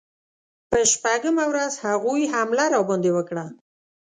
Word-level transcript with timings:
په 0.69 0.77
شپږمه 0.91 1.45
ورځ 1.51 1.73
هغوی 1.85 2.23
حمله 2.33 2.65
راباندې 2.73 3.11
وکړه. 3.13 3.45